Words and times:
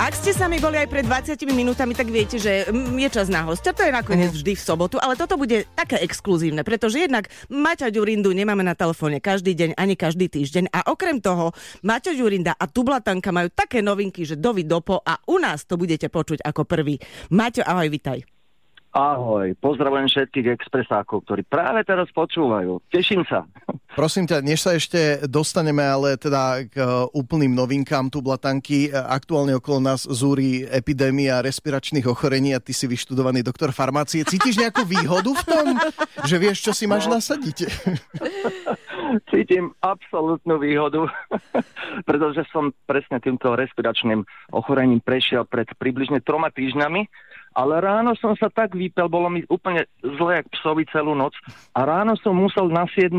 Ak 0.00 0.16
ste 0.16 0.32
sami 0.32 0.56
boli 0.56 0.80
aj 0.80 0.88
pred 0.88 1.04
20 1.04 1.44
minútami, 1.52 1.92
tak 1.92 2.08
viete, 2.08 2.40
že 2.40 2.64
mm, 2.72 2.96
je 3.04 3.08
čas 3.12 3.28
na 3.28 3.44
hostia. 3.44 3.76
To 3.76 3.84
je 3.84 3.92
nakoniec 3.92 4.32
vždy 4.32 4.56
v 4.56 4.62
sobotu, 4.64 4.96
ale 4.96 5.12
toto 5.12 5.36
bude 5.36 5.68
také 5.76 6.00
exkluzívne, 6.00 6.64
pretože 6.64 7.04
jednak 7.04 7.28
Maťa 7.52 7.92
Ďurindu 7.92 8.32
nemáme 8.32 8.64
na 8.64 8.72
telefóne 8.72 9.20
každý 9.20 9.52
deň, 9.52 9.76
ani 9.76 10.00
každý 10.00 10.32
týždeň. 10.32 10.72
A 10.72 10.88
okrem 10.88 11.20
toho, 11.20 11.52
Maťa 11.84 12.16
Ďurinda 12.16 12.56
a 12.56 12.64
Tublatanka 12.64 13.28
majú 13.28 13.52
také 13.52 13.84
novinky, 13.84 14.24
že 14.24 14.40
dovi 14.40 14.64
dopo 14.64 15.04
a 15.04 15.20
u 15.28 15.36
nás 15.36 15.68
to 15.68 15.76
budete 15.76 16.08
počuť 16.08 16.48
ako 16.48 16.64
prvý. 16.64 16.96
Maťo, 17.28 17.60
ahoj, 17.60 17.92
vitaj. 17.92 18.24
Ahoj, 18.96 19.52
pozdravujem 19.60 20.08
všetkých 20.08 20.48
expresákov, 20.48 21.28
ktorí 21.28 21.44
práve 21.44 21.84
teraz 21.84 22.08
počúvajú. 22.16 22.80
Teším 22.88 23.28
sa. 23.28 23.44
Prosím 23.90 24.30
ťa, 24.30 24.38
než 24.46 24.62
sa 24.62 24.78
ešte 24.78 25.26
dostaneme 25.26 25.82
ale 25.82 26.14
teda 26.14 26.62
k 26.70 26.78
uh, 26.78 27.10
úplným 27.10 27.50
novinkám 27.50 28.06
tu 28.06 28.22
Blatanky, 28.22 28.94
aktuálne 28.94 29.58
okolo 29.58 29.82
nás 29.82 30.06
zúri 30.06 30.62
epidémia 30.62 31.42
respiračných 31.42 32.06
ochorení 32.06 32.54
a 32.54 32.62
ty 32.62 32.70
si 32.70 32.86
vyštudovaný 32.86 33.42
doktor 33.42 33.74
farmácie. 33.74 34.22
Cítiš 34.22 34.62
nejakú 34.62 34.86
výhodu 34.86 35.34
v 35.34 35.42
tom, 35.42 35.66
že 36.22 36.36
vieš, 36.38 36.62
čo 36.62 36.72
si 36.72 36.86
máš 36.86 37.10
no. 37.10 37.18
nasadiť? 37.18 37.58
Cítim 39.34 39.74
absolútnu 39.82 40.62
výhodu, 40.62 41.10
pretože 42.08 42.46
som 42.54 42.70
presne 42.86 43.18
týmto 43.18 43.58
respiračným 43.58 44.22
ochorením 44.54 45.02
prešiel 45.02 45.42
pred 45.50 45.66
približne 45.74 46.22
troma 46.22 46.54
týždňami 46.54 47.10
ale 47.50 47.82
ráno 47.82 48.14
som 48.14 48.38
sa 48.38 48.46
tak 48.46 48.78
vypel, 48.78 49.10
bolo 49.10 49.26
mi 49.26 49.42
úplne 49.50 49.82
zle, 49.98 50.38
jak 50.38 50.46
psovi 50.54 50.86
celú 50.94 51.18
noc 51.18 51.34
a 51.74 51.82
ráno 51.82 52.14
som 52.22 52.38
musel 52.38 52.70
na 52.70 52.86
7 52.86 53.10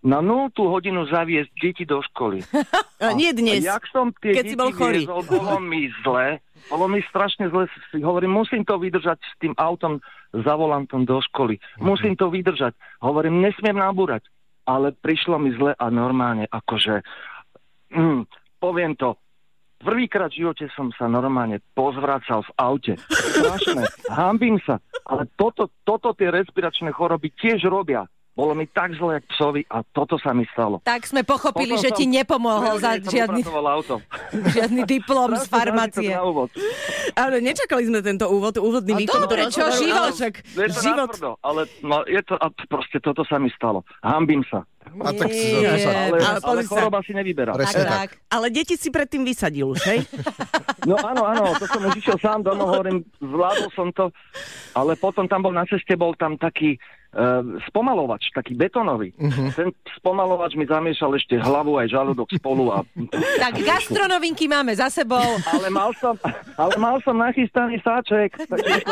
na 0.00 0.24
0 0.24 0.48
hodinu 0.56 1.04
zaviesť 1.04 1.52
deti 1.60 1.84
do 1.84 2.00
školy. 2.00 2.40
A, 3.00 3.16
nie 3.16 3.32
dnes, 3.32 3.64
a 3.64 3.80
jak 3.80 3.84
som 3.88 4.12
tie 4.20 4.36
keď 4.36 4.44
si 4.44 4.56
bol 4.60 4.76
chorý. 4.76 5.08
Viezol, 5.08 5.24
bolo 5.24 5.56
mi 5.56 5.88
zle, 6.04 6.44
bolo 6.68 6.84
mi 6.84 7.00
strašne 7.08 7.48
zle, 7.48 7.64
si 7.88 8.04
hovorím, 8.04 8.36
musím 8.36 8.60
to 8.60 8.76
vydržať 8.76 9.16
s 9.24 9.34
tým 9.40 9.56
autom 9.56 10.04
za 10.36 10.52
volantom 10.52 11.08
do 11.08 11.16
školy. 11.24 11.56
Mm-hmm. 11.56 11.80
Musím 11.80 12.12
to 12.12 12.28
vydržať. 12.28 12.76
Hovorím, 13.00 13.40
nesmiem 13.40 13.72
nabúrať. 13.72 14.28
Ale 14.68 14.92
prišlo 14.92 15.40
mi 15.40 15.48
zle 15.56 15.72
a 15.72 15.86
normálne, 15.88 16.44
akože, 16.44 17.00
mm, 17.96 18.28
poviem 18.60 18.92
to, 19.00 19.16
Prvýkrát 19.80 20.28
v 20.28 20.44
živote 20.44 20.68
som 20.76 20.92
sa 20.92 21.08
normálne 21.08 21.56
pozvracal 21.72 22.44
v 22.44 22.50
aute. 22.60 22.94
Strašné. 23.08 23.88
Hambím 24.12 24.60
sa. 24.60 24.76
Ale 25.08 25.24
toto, 25.40 25.72
toto 25.88 26.12
tie 26.12 26.28
respiračné 26.28 26.92
choroby 26.92 27.32
tiež 27.32 27.64
robia. 27.64 28.04
Bolo 28.40 28.56
mi 28.56 28.64
tak 28.72 28.96
zle, 28.96 29.20
jak 29.20 29.24
psovi 29.36 29.68
a 29.68 29.84
toto 29.84 30.16
sa 30.16 30.32
mi 30.32 30.48
stalo. 30.48 30.80
Tak 30.80 31.04
sme 31.04 31.28
pochopili, 31.28 31.76
Potom 31.76 31.84
že 31.84 31.90
ti 31.92 32.08
nepomohol 32.08 32.80
za 32.80 32.96
žiadny, 32.96 33.44
žiadny 34.56 34.88
diplom 34.88 35.36
z 35.36 35.44
farmácie. 35.44 36.16
Ale 37.12 37.44
nečakali 37.44 37.84
sme 37.84 38.00
tento 38.00 38.32
úvod, 38.32 38.56
úvodný 38.56 39.04
výkon. 39.04 39.28
Dobre, 39.28 39.44
čo, 39.52 39.68
život? 39.76 40.16
Však, 40.16 40.56
je 40.56 40.68
to 40.72 40.80
život. 40.80 41.12
Naprdo, 41.12 41.36
ale 41.44 41.68
no, 41.84 42.00
je 42.08 42.22
to, 42.24 42.32
a 42.40 42.48
proste 42.64 42.96
toto 43.04 43.28
sa 43.28 43.36
mi 43.36 43.52
stalo. 43.52 43.84
Hambím 44.00 44.40
sa. 44.48 44.64
A 45.04 45.12
tak 45.12 45.28
nie, 45.28 45.60
ale, 45.68 46.18
ale, 46.18 46.40
ale 46.40 46.60
choroba 46.64 47.04
si 47.04 47.12
nevyberá. 47.12 47.52
Tak, 47.52 47.76
tak. 47.76 47.84
tak. 47.84 48.10
Ale 48.32 48.48
deti 48.48 48.74
si 48.80 48.88
predtým 48.88 49.22
vysadil 49.22 49.68
už, 49.68 49.84
hej? 49.84 50.00
No 50.88 50.96
áno, 50.96 51.28
áno, 51.28 51.52
to 51.60 51.68
som 51.68 51.84
už 51.84 52.00
išiel 52.00 52.16
sám 52.16 52.40
domov, 52.40 52.72
hovorím, 52.72 53.04
zvládol 53.20 53.68
som 53.76 53.92
to, 53.92 54.08
ale 54.72 54.96
potom 54.96 55.28
tam 55.28 55.44
bol 55.44 55.52
na 55.52 55.68
ceste, 55.68 55.92
bol 55.92 56.16
tam 56.16 56.40
taký 56.40 56.80
spomalovač, 57.66 58.30
taký 58.30 58.54
betónový. 58.54 59.10
Uh-huh. 59.18 59.50
Ten 59.50 59.74
spomalovač 59.98 60.54
mi 60.54 60.62
zamiešal 60.62 61.18
ešte 61.18 61.42
hlavu 61.42 61.74
aj 61.82 61.90
žalúdok 61.90 62.30
spolu. 62.38 62.70
A... 62.70 62.86
Tak 63.42 63.58
gastronovinky 63.66 64.46
máme 64.46 64.70
za 64.78 64.86
sebou. 64.86 65.18
Ale 65.50 65.74
mal 65.74 65.90
som, 65.98 66.14
ale 66.54 66.74
mal 66.78 67.02
som 67.02 67.18
nachystaný 67.18 67.82
sáček, 67.82 68.38
takže 68.46 68.86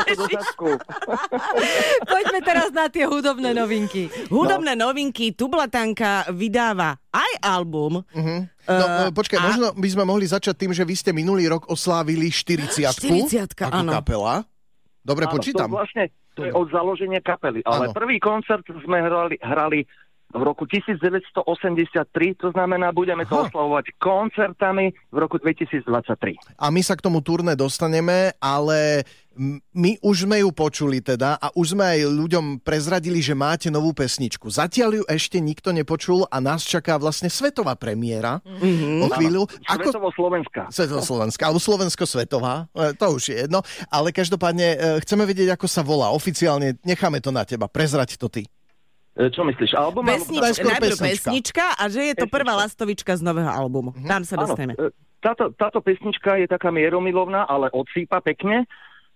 Poďme 2.03 2.41
teraz 2.43 2.75
na 2.75 2.91
tie 2.91 3.07
hudobné 3.07 3.55
novinky. 3.55 4.11
Hudobné 4.35 4.75
no. 4.75 4.91
novinky, 4.91 5.31
Tublatanka 5.39 6.27
vydáva 6.35 6.99
aj 7.15 7.33
album. 7.39 8.03
Uh-huh. 8.03 8.41
No, 8.69 8.85
uh, 8.85 9.11
počkaj, 9.15 9.39
a... 9.39 9.45
možno 9.47 9.67
by 9.79 9.89
sme 9.95 10.05
mohli 10.05 10.27
začať 10.27 10.59
tým, 10.59 10.73
že 10.75 10.83
vy 10.83 10.95
ste 10.99 11.11
minulý 11.15 11.47
rok 11.47 11.71
oslávili 11.71 12.35
40 12.35 12.83
40 12.83 13.55
áno. 13.71 13.95
kapela. 13.95 14.43
Dobre 15.07 15.25
áno, 15.25 15.35
počítam. 15.39 15.71
To 15.71 15.81
vlastne 15.81 16.13
to 16.39 16.47
je 16.47 16.53
od 16.55 16.71
založenia 16.71 17.19
kapely. 17.19 17.67
Ale 17.67 17.91
ano. 17.91 17.95
prvý 17.99 18.23
koncert 18.23 18.63
sme 18.63 19.03
hrali, 19.03 19.35
hrali 19.43 19.83
v 20.29 20.43
roku 20.45 20.69
1983, 20.69 21.35
to 22.37 22.53
znamená, 22.53 22.93
budeme 22.93 23.25
to 23.25 23.41
Aha. 23.41 23.49
oslavovať 23.49 23.97
koncertami 23.97 24.93
v 25.09 25.17
roku 25.17 25.41
2023. 25.41 26.61
A 26.61 26.69
my 26.69 26.85
sa 26.85 26.95
k 26.95 27.05
tomu 27.09 27.25
turné 27.25 27.57
dostaneme, 27.57 28.37
ale 28.37 29.09
my 29.73 29.97
už 30.03 30.27
sme 30.27 30.43
ju 30.43 30.51
počuli 30.51 30.99
teda 30.99 31.39
a 31.39 31.55
už 31.55 31.79
sme 31.79 31.87
aj 31.87 32.01
ľuďom 32.11 32.45
prezradili, 32.61 33.23
že 33.23 33.39
máte 33.39 33.71
novú 33.71 33.95
pesničku. 33.95 34.51
Zatiaľ 34.51 35.03
ju 35.03 35.05
ešte 35.07 35.39
nikto 35.39 35.71
nepočul 35.71 36.27
a 36.27 36.43
nás 36.43 36.67
čaká 36.67 36.99
vlastne 36.99 37.31
svetová 37.31 37.79
premiéra 37.79 38.43
mm-hmm. 38.43 39.07
o 39.07 39.09
chvíľu. 39.15 39.43
Ako... 39.71 39.95
Svetovo-slovenská. 39.95 40.63
Svetovo-slovenská, 40.75 41.43
alebo 41.47 41.63
slovensko-svetová, 41.63 42.67
e, 42.75 42.99
to 42.99 43.07
už 43.15 43.23
je 43.31 43.37
jedno. 43.47 43.63
Ale 43.89 44.11
každopádne 44.11 44.69
e, 44.75 44.77
chceme 45.07 45.23
vedieť, 45.23 45.55
ako 45.55 45.67
sa 45.71 45.87
volá. 45.87 46.11
Oficiálne 46.11 46.75
necháme 46.83 47.23
to 47.23 47.31
na 47.31 47.47
teba. 47.47 47.71
Prezrať 47.71 48.19
to 48.19 48.27
ty. 48.27 48.43
E, 49.15 49.31
čo 49.31 49.47
myslíš, 49.47 49.79
album? 49.79 50.03
Pesnička, 50.03 50.67
alebo... 50.67 50.83
pesnička. 50.83 51.31
pesnička 51.31 51.67
a 51.79 51.85
že 51.87 52.01
je 52.11 52.15
to 52.19 52.27
pesnička. 52.27 52.37
prvá 52.43 52.53
lastovička 52.59 53.13
z 53.15 53.23
nového 53.23 53.51
albumu. 53.51 53.95
Mm-hmm. 53.95 54.11
Tam 54.11 54.23
sa 54.27 54.35
dostaneme. 54.35 54.75
Táto, 55.19 55.51
táto 55.55 55.83
pesnička 55.83 56.39
je 56.39 56.47
taká 56.47 56.71
mieromilovná, 56.71 57.47
ale 57.47 57.71
odsýpa 57.75 58.23
pekne. 58.23 58.67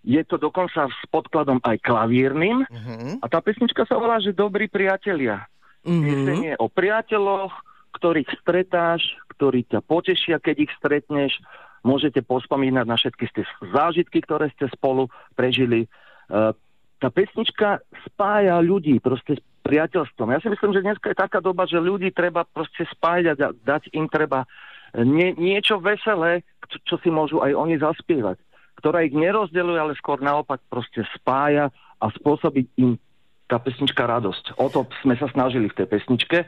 Je 0.03 0.23
to 0.27 0.35
dokonca 0.37 0.91
s 0.91 1.03
podkladom 1.15 1.63
aj 1.63 1.79
klavírnym. 1.83 2.67
Mm-hmm. 2.67 3.23
A 3.23 3.27
tá 3.31 3.39
pesnička 3.39 3.87
sa 3.87 3.99
volá, 3.99 4.19
že 4.19 4.35
Dobrí 4.35 4.67
priatelia. 4.67 5.47
Mm-hmm. 5.83 6.47
je 6.47 6.55
o 6.63 6.71
priateľoch, 6.71 7.51
ktorých 7.99 8.31
stretáš, 8.39 9.03
ktorí 9.35 9.67
ťa 9.67 9.83
potešia, 9.83 10.39
keď 10.39 10.67
ich 10.67 10.73
stretneš. 10.79 11.39
Môžete 11.83 12.23
pospomínať 12.23 12.87
na 12.87 12.95
všetky 12.95 13.27
tie 13.35 13.43
zážitky, 13.75 14.23
ktoré 14.23 14.55
ste 14.55 14.71
spolu 14.71 15.11
prežili. 15.35 15.91
Uh, 16.31 16.55
tá 17.03 17.11
pesnička 17.11 17.83
spája 18.07 18.63
ľudí, 18.63 19.03
proste 19.03 19.43
priateľstvom. 19.67 20.31
Ja 20.31 20.39
si 20.39 20.47
myslím, 20.55 20.71
že 20.71 20.87
dneska 20.87 21.11
je 21.11 21.19
taká 21.19 21.43
doba, 21.43 21.67
že 21.67 21.83
ľudí 21.83 22.15
treba 22.15 22.47
proste 22.47 22.87
spájať 22.87 23.27
a 23.43 23.51
dať 23.51 23.91
im 23.91 24.07
treba 24.07 24.47
nie, 24.95 25.33
niečo 25.35 25.81
veselé, 25.83 26.47
čo, 26.69 26.79
čo 26.85 26.95
si 27.01 27.09
môžu 27.09 27.41
aj 27.41 27.57
oni 27.57 27.81
zaspievať, 27.81 28.37
ktorá 28.83 29.07
ich 29.07 29.15
nerozdeluje, 29.15 29.79
ale 29.79 29.95
skôr 29.95 30.19
naopak 30.19 30.59
proste 30.67 31.07
spája 31.15 31.71
a 32.03 32.11
spôsobiť 32.11 32.67
im 32.83 32.99
tá 33.47 33.63
pesnička 33.63 34.03
radosť. 34.03 34.59
O 34.59 34.67
to 34.67 34.91
sme 35.07 35.15
sa 35.15 35.31
snažili 35.31 35.71
v 35.71 35.79
tej 35.79 35.87
pesničke 35.87 36.39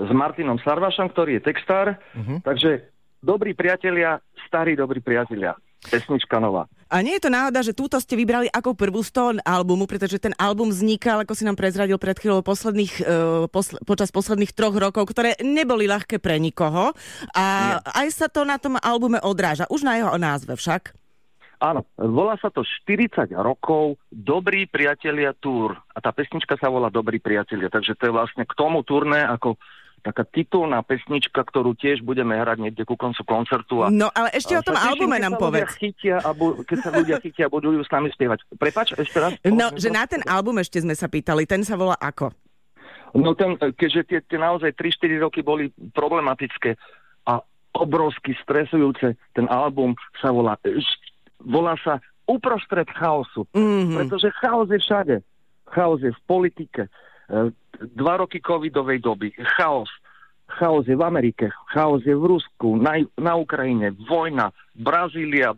s 0.00 0.10
Martinom 0.16 0.56
Sarvašom, 0.64 1.12
ktorý 1.12 1.36
je 1.36 1.52
textár. 1.52 2.00
Uh-huh. 2.16 2.40
Takže 2.40 2.88
dobrí 3.20 3.52
priatelia, 3.52 4.16
starí 4.48 4.72
dobrí 4.72 5.04
priatelia 5.04 5.52
pesnička 5.82 6.38
nová. 6.38 6.70
A 6.86 7.02
nie 7.02 7.18
je 7.18 7.26
to 7.26 7.34
náhoda, 7.34 7.58
že 7.64 7.74
túto 7.74 7.98
ste 7.98 8.14
vybrali 8.14 8.46
ako 8.52 8.78
prvú 8.78 9.02
z 9.02 9.10
toho 9.10 9.30
albumu, 9.42 9.90
pretože 9.90 10.22
ten 10.22 10.30
album 10.38 10.70
vznikal, 10.70 11.26
ako 11.26 11.34
si 11.34 11.42
nám 11.42 11.58
prezradil 11.58 11.98
pred 11.98 12.14
chvíľou, 12.14 12.46
posledných, 12.46 12.94
uh, 13.02 13.50
posl- 13.50 13.82
počas 13.82 14.14
posledných 14.14 14.54
troch 14.54 14.76
rokov, 14.78 15.10
ktoré 15.10 15.34
neboli 15.42 15.90
ľahké 15.90 16.22
pre 16.22 16.38
nikoho. 16.38 16.94
A 17.34 17.44
nie. 17.82 18.06
aj 18.06 18.08
sa 18.14 18.26
to 18.30 18.46
na 18.46 18.62
tom 18.62 18.78
albume 18.78 19.18
odráža. 19.24 19.66
Už 19.72 19.82
na 19.82 19.98
jeho 19.98 20.14
názve 20.14 20.54
však. 20.54 21.01
Áno, 21.62 21.86
volá 21.94 22.34
sa 22.42 22.50
to 22.50 22.66
40 22.66 23.30
rokov 23.38 23.94
Dobrí 24.10 24.66
priatelia 24.66 25.30
túr. 25.30 25.78
A 25.94 26.02
tá 26.02 26.10
pesnička 26.10 26.58
sa 26.58 26.66
volá 26.66 26.90
Dobrí 26.90 27.22
priatelia. 27.22 27.70
Takže 27.70 27.94
to 27.94 28.10
je 28.10 28.12
vlastne 28.12 28.42
k 28.42 28.52
tomu 28.58 28.82
turné, 28.82 29.22
ako 29.22 29.54
taká 30.02 30.26
titulná 30.26 30.82
pesnička, 30.82 31.38
ktorú 31.46 31.78
tiež 31.78 32.02
budeme 32.02 32.34
hrať 32.34 32.58
niekde 32.58 32.82
ku 32.82 32.98
koncu 32.98 33.22
koncertu. 33.22 33.86
A, 33.86 33.94
no 33.94 34.10
ale 34.10 34.34
ešte 34.34 34.58
a 34.58 34.60
o 34.60 34.66
tom 34.66 34.74
albume 34.74 35.22
nám 35.22 35.38
povedz. 35.38 35.78
Chytia 35.78 36.18
a 36.18 36.34
bu- 36.34 36.58
keď 36.66 36.78
sa 36.82 36.90
ľudia 36.90 37.16
chytia, 37.22 37.46
budú 37.46 37.70
ju 37.70 37.86
s 37.86 37.90
nami 37.94 38.10
spievať. 38.10 38.42
Prepač, 38.58 38.98
ešte 38.98 39.18
raz. 39.22 39.38
No, 39.46 39.70
že 39.78 39.94
na 39.94 40.02
ten 40.10 40.26
album 40.26 40.58
ešte 40.58 40.82
sme 40.82 40.98
sa 40.98 41.06
pýtali, 41.06 41.46
ten 41.46 41.62
sa 41.62 41.78
volá 41.78 41.94
ako? 42.02 42.34
No 43.14 43.38
ten, 43.38 43.54
keďže 43.54 44.02
tie, 44.10 44.18
tie 44.26 44.38
naozaj 44.42 44.74
3-4 44.74 45.22
roky 45.22 45.46
boli 45.46 45.70
problematické 45.94 46.74
a 47.30 47.38
obrovsky 47.78 48.34
stresujúce, 48.42 49.14
ten 49.36 49.46
album 49.46 49.94
sa 50.18 50.34
volá, 50.34 50.58
volá 51.44 51.76
sa 51.82 51.98
Uprostred 52.22 52.86
chaosu. 52.94 53.44
Mm-hmm. 53.50 53.98
Pretože 53.98 54.28
chaos 54.38 54.70
je 54.70 54.78
všade. 54.78 55.16
Chaos 55.72 55.98
je 56.04 56.12
v 56.12 56.20
politike, 56.28 56.86
dva 57.96 58.14
roky 58.20 58.38
covidovej 58.40 59.00
doby, 59.00 59.32
chaos. 59.56 59.88
Chaos 60.60 60.84
je 60.84 60.92
v 60.92 61.00
Amerike, 61.00 61.48
chaos 61.72 62.04
je 62.04 62.12
v 62.12 62.28
Rusku, 62.28 62.76
na, 62.76 63.00
na 63.16 63.32
Ukrajine, 63.40 63.96
vojna, 64.04 64.52
Brazília, 64.76 65.56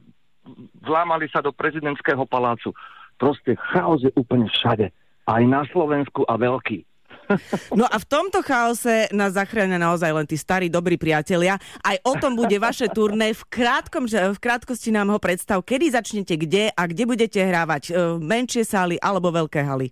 vlámali 0.87 1.27
sa 1.35 1.43
do 1.43 1.51
prezidentského 1.51 2.23
palácu. 2.31 2.71
Proste 3.19 3.59
chaos 3.75 4.07
je 4.07 4.15
úplne 4.15 4.47
všade. 4.47 4.95
Aj 5.27 5.43
na 5.43 5.67
Slovensku 5.67 6.23
a 6.31 6.39
veľký. 6.39 6.87
No 7.79 7.85
a 7.89 7.97
v 7.99 8.07
tomto 8.07 8.45
chaose 8.45 9.11
nás 9.11 9.35
zachránia 9.35 9.81
naozaj 9.81 10.11
len 10.15 10.27
tí 10.29 10.39
starí, 10.39 10.71
dobrí 10.71 10.95
priatelia. 11.01 11.59
Aj 11.83 11.97
o 12.05 12.15
tom 12.17 12.39
bude 12.39 12.55
vaše 12.61 12.91
turné. 12.91 13.35
V, 13.35 13.43
krátkom, 13.51 14.07
v 14.09 14.39
krátkosti 14.39 14.95
nám 14.95 15.11
ho 15.11 15.19
predstav, 15.19 15.63
kedy 15.65 15.91
začnete 15.91 16.35
kde 16.39 16.71
a 16.71 16.83
kde 16.87 17.05
budete 17.09 17.41
hrávať. 17.43 17.83
E, 17.91 17.93
menšie 18.21 18.63
sály 18.63 18.97
alebo 19.01 19.35
veľké 19.35 19.65
haly? 19.65 19.91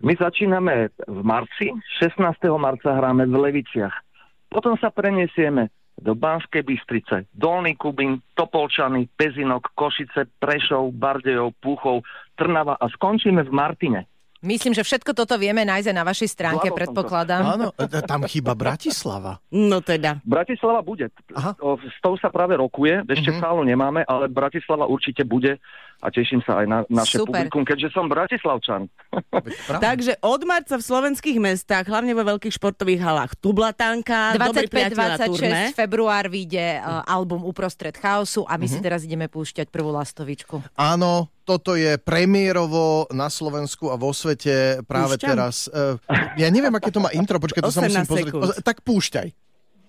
My 0.00 0.16
začíname 0.16 0.88
v 1.04 1.20
marci. 1.20 1.76
16. 2.00 2.16
marca 2.56 2.88
hráme 2.96 3.28
v 3.28 3.36
Leviciach. 3.36 3.92
Potom 4.48 4.74
sa 4.80 4.88
preniesieme 4.88 5.68
do 6.00 6.16
Banskej 6.16 6.64
Bystrice, 6.64 7.28
Dolný 7.36 7.76
Kubín, 7.76 8.24
Topolčany, 8.32 9.06
Pezinok, 9.14 9.76
Košice, 9.76 10.26
Prešov, 10.40 10.96
Bardejov, 10.96 11.52
Púchov, 11.60 12.02
Trnava 12.34 12.80
a 12.80 12.88
skončíme 12.88 13.44
v 13.44 13.52
Martine. 13.52 14.09
Myslím, 14.40 14.72
že 14.72 14.80
všetko 14.80 15.12
toto 15.12 15.36
vieme 15.36 15.68
nájsť 15.68 15.92
na 15.92 16.00
vašej 16.00 16.28
stránke, 16.32 16.72
Vládol 16.72 16.78
predpokladám. 16.80 17.42
Áno, 17.44 17.68
e, 17.76 18.00
tam 18.08 18.24
chyba 18.24 18.56
Bratislava. 18.56 19.36
No 19.52 19.84
teda. 19.84 20.24
Bratislava 20.24 20.80
bude. 20.80 21.12
Aha. 21.36 21.52
S 21.84 21.98
tou 22.00 22.16
sa 22.16 22.32
práve 22.32 22.56
rokuje, 22.56 23.04
ešte 23.04 23.36
uh-huh. 23.36 23.42
sálu 23.44 23.68
nemáme, 23.68 24.00
ale 24.08 24.32
Bratislava 24.32 24.88
určite 24.88 25.28
bude 25.28 25.60
a 26.00 26.08
teším 26.08 26.40
sa 26.40 26.64
aj 26.64 26.66
na 26.66 26.78
naše 26.88 27.20
Super. 27.20 27.44
publikum, 27.44 27.62
keďže 27.68 27.92
som 27.92 28.08
Bratislavčan. 28.08 28.88
Takže 29.84 30.16
od 30.24 30.40
marca 30.48 30.80
v 30.80 30.82
slovenských 30.88 31.36
mestách, 31.36 31.84
hlavne 31.84 32.16
vo 32.16 32.24
veľkých 32.24 32.56
športových 32.56 33.04
halách, 33.04 33.36
Tublatánka, 33.36 34.40
25-26 34.40 35.76
február 35.76 36.32
vyjde 36.32 36.80
uh, 36.80 37.04
album 37.04 37.44
Uprostred 37.44 37.92
chaosu 38.00 38.48
a 38.48 38.56
my 38.56 38.64
uh-huh. 38.64 38.72
si 38.72 38.78
teraz 38.80 39.04
ideme 39.04 39.28
púšťať 39.28 39.68
prvú 39.68 39.92
lastovičku. 39.92 40.64
Áno, 40.80 41.28
toto 41.44 41.74
je 41.74 41.98
premiérovo 41.98 43.08
na 43.10 43.28
Slovensku 43.32 43.90
a 43.90 43.96
vo 43.96 44.14
svete 44.14 44.84
práve 44.86 45.18
Púšťam. 45.18 45.30
teraz. 45.30 45.66
Uh, 45.70 45.96
ja 46.38 46.48
neviem, 46.52 46.72
aké 46.72 46.92
to 46.92 47.02
má 47.02 47.10
intro, 47.12 47.40
počkaj, 47.42 47.62
to 47.64 47.74
sa 47.74 47.82
musím 47.84 48.06
pozrieť. 48.06 48.34
Sekúnd. 48.34 48.62
Tak 48.62 48.76
púšťaj. 48.86 49.28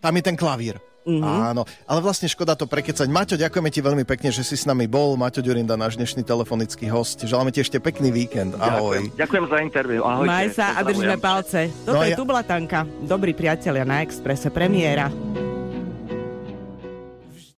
Tam 0.01 0.13
je 0.17 0.23
ten 0.25 0.33
klavír. 0.33 0.81
Mm-hmm. 1.01 1.25
Áno, 1.25 1.65
ale 1.89 1.99
vlastne 2.05 2.29
škoda 2.29 2.53
to 2.53 2.69
prekecať. 2.69 3.09
Maťo, 3.09 3.33
ďakujeme 3.33 3.73
ti 3.73 3.81
veľmi 3.81 4.05
pekne, 4.05 4.29
že 4.29 4.45
si 4.45 4.53
s 4.53 4.69
nami 4.69 4.85
bol. 4.85 5.17
Maťo 5.17 5.41
Ďurinda, 5.41 5.73
náš 5.73 5.97
dnešný 5.97 6.21
telefonický 6.21 6.93
host. 6.93 7.25
Želáme 7.25 7.49
ti 7.49 7.65
ešte 7.65 7.81
pekný 7.81 8.13
víkend. 8.13 8.53
Ahoj. 8.61 9.09
Ďakujem, 9.09 9.17
Ďakujem 9.17 9.45
za 9.49 9.57
interviu. 9.65 10.01
Ahojte. 10.05 10.29
Maj 10.29 10.47
sa 10.53 10.77
a 10.77 10.79
držíme 10.85 11.17
palce. 11.17 11.73
Toto 11.81 11.97
no 11.97 12.05
je 12.05 12.13
ja... 12.13 12.17
Tublatanka. 12.17 12.85
Dobrí 13.01 13.33
priatelia 13.33 13.81
na 13.81 14.05
Exprese 14.05 14.53
premiéra. 14.53 15.09